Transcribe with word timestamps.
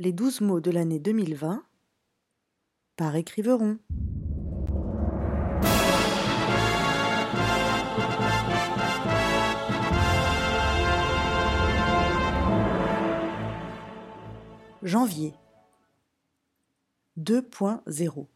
Les 0.00 0.12
douze 0.12 0.40
mots 0.40 0.60
de 0.60 0.70
l'année 0.70 1.00
2020 1.00 1.64
par 2.94 3.16
écriveron. 3.16 3.80
Janvier 14.84 15.34
2.0 17.18 18.26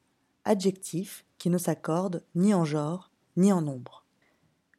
Adjectif 0.44 1.24
qui 1.38 1.48
ne 1.48 1.58
s'accorde 1.58 2.24
ni 2.34 2.54
en 2.54 2.64
genre 2.64 3.12
ni 3.36 3.52
en 3.52 3.62
nombre. 3.62 4.04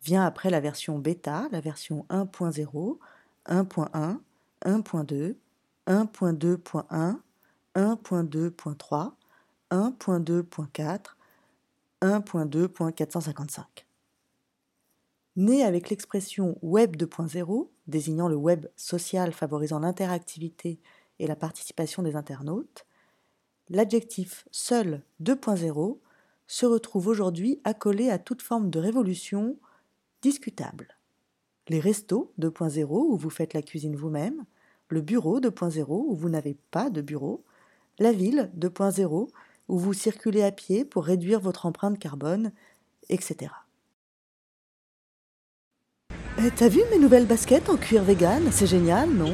Vient 0.02 0.26
après 0.26 0.50
la 0.50 0.60
version 0.60 1.00
bêta, 1.00 1.48
la 1.54 1.62
version 1.62 2.06
1.0, 2.10 2.98
1.1, 3.46 4.20
1.2, 4.66 5.38
1.2.1, 5.88 7.18
1.2.3, 7.76 9.12
1.2.4, 9.72 11.00
1.2.455. 12.02 13.64
Né 15.36 15.64
avec 15.64 15.90
l'expression 15.90 16.58
Web 16.62 16.96
2.0, 16.96 17.70
désignant 17.88 18.28
le 18.28 18.36
web 18.36 18.68
social 18.76 19.34
favorisant 19.34 19.80
l'interactivité 19.80 20.80
et 21.20 21.28
la 21.28 21.36
participation 21.36 22.04
des 22.04 22.16
internautes, 22.16 22.86
l'adjectif 23.70 24.48
seul 24.52 25.02
2.0 25.22 26.00
se 26.48 26.66
retrouve 26.66 27.08
aujourd'hui 27.08 27.60
accolé 27.64 28.10
à 28.10 28.20
toute 28.20 28.42
forme 28.42 28.70
de 28.70 28.80
révolution 28.80 29.58
discutable. 30.22 30.98
Les 31.68 31.80
restos 31.80 32.32
2.0 32.40 32.86
où 32.90 33.18
vous 33.18 33.30
faites 33.30 33.54
la 33.54 33.62
cuisine 33.62 33.96
vous-même, 33.96 34.46
le 34.94 35.02
bureau 35.02 35.40
2.0 35.40 35.86
où 35.90 36.16
vous 36.16 36.30
n'avez 36.30 36.56
pas 36.70 36.92
de 36.92 37.02
bureau, 37.02 37.44
la 37.98 38.12
ville 38.12 38.52
2.0 38.58 39.28
où 39.68 39.78
vous 39.80 39.94
circulez 39.94 40.44
à 40.44 40.52
pied 40.52 40.86
pour 40.86 41.06
réduire 41.06 41.40
votre 41.40 41.66
empreinte 41.66 41.98
carbone, 41.98 42.52
etc. 43.10 43.52
Eh, 46.38 46.52
T'as 46.56 46.68
vu 46.68 46.82
mes 46.92 47.00
nouvelles 47.00 47.26
baskets 47.26 47.70
en 47.70 47.78
cuir 47.78 48.04
vegan? 48.04 48.44
C'est 48.52 48.68
génial, 48.68 49.10
non? 49.10 49.34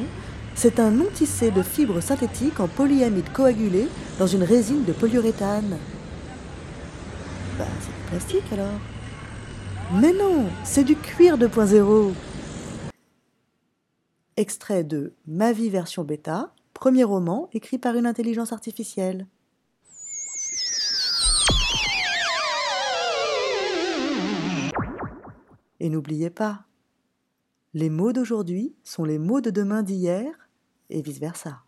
C'est 0.55 0.79
un 0.79 0.91
non 0.91 1.07
tissé 1.13 1.51
de 1.51 1.61
fibres 1.61 2.01
synthétiques 2.01 2.59
en 2.61 2.67
polyamide 2.69 3.31
coagulé 3.33 3.89
dans 4.17 4.27
une 4.27 4.43
résine 4.43 4.85
de 4.85 4.93
polyuréthane. 4.93 5.77
Bah, 7.57 7.65
c'est 7.81 7.87
du 7.87 8.09
plastique 8.09 8.53
alors. 8.53 8.79
Mais 9.99 10.13
non, 10.13 10.45
c'est 10.63 10.83
du 10.85 10.95
cuir 10.95 11.37
2.0. 11.37 12.13
Extrait 14.39 14.85
de 14.85 15.11
Ma 15.27 15.51
vie 15.51 15.69
version 15.69 16.05
bêta, 16.05 16.53
premier 16.73 17.03
roman 17.03 17.49
écrit 17.51 17.77
par 17.77 17.97
une 17.97 18.05
intelligence 18.05 18.53
artificielle. 18.53 19.27
Et 25.81 25.89
n'oubliez 25.89 26.29
pas, 26.29 26.63
les 27.73 27.89
mots 27.89 28.13
d'aujourd'hui 28.13 28.73
sont 28.85 29.03
les 29.03 29.19
mots 29.19 29.41
de 29.41 29.49
demain 29.49 29.83
d'hier 29.83 30.31
et 30.89 31.01
vice-versa. 31.01 31.61